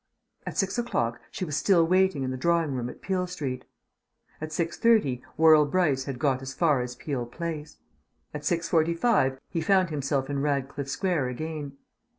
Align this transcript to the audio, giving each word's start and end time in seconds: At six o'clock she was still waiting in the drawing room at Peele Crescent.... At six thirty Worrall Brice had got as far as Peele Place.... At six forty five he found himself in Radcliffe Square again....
At 0.47 0.57
six 0.57 0.79
o'clock 0.79 1.21
she 1.29 1.45
was 1.45 1.55
still 1.55 1.85
waiting 1.85 2.23
in 2.23 2.31
the 2.31 2.35
drawing 2.37 2.73
room 2.73 2.89
at 2.89 3.03
Peele 3.03 3.27
Crescent.... 3.27 3.65
At 4.41 4.51
six 4.51 4.75
thirty 4.75 5.21
Worrall 5.37 5.67
Brice 5.67 6.05
had 6.05 6.17
got 6.17 6.41
as 6.41 6.55
far 6.55 6.81
as 6.81 6.95
Peele 6.95 7.27
Place.... 7.27 7.77
At 8.33 8.43
six 8.43 8.67
forty 8.67 8.95
five 8.95 9.37
he 9.51 9.61
found 9.61 9.91
himself 9.91 10.27
in 10.27 10.41
Radcliffe 10.41 10.89
Square 10.89 11.27
again.... 11.27 11.77